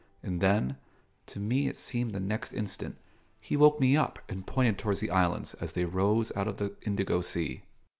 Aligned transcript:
And 0.23 0.41
then 0.41 0.77
to 1.27 1.39
me 1.39 1.67
it 1.67 1.77
seemed 1.77 2.09
the 2.09 2.19
next 2.19 2.53
instant 2.53 2.97
he 3.39 3.55
woke 3.55 3.79
me 3.79 3.95
up 3.95 4.17
and 4.27 4.47
pointed 4.47 4.79
towards 4.79 4.99
the 4.99 5.11
islands 5.11 5.53
as 5.61 5.73
they 5.73 5.85
rose 5.85 6.35
out 6.35 6.47
of 6.47 6.57
the 6.57 6.73
indigo 6.81 7.21
sea. 7.21 7.61